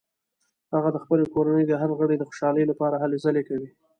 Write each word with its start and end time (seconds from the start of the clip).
هغه 0.73 0.89
د 0.91 0.97
خپلې 1.03 1.25
کورنۍ 1.33 1.63
د 1.67 1.73
هر 1.81 1.89
غړي 1.99 2.15
د 2.17 2.23
خوشحالۍ 2.29 2.63
لپاره 2.71 2.95
هلې 3.03 3.17
ځلې 3.25 3.41
کوي 3.49 3.69